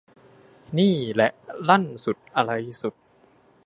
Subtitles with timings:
[0.77, 1.31] นี่แหละ
[1.69, 2.51] ลั่นสุดอะไร
[2.81, 2.93] สุด